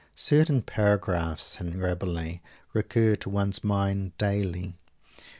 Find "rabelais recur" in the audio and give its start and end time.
1.79-3.15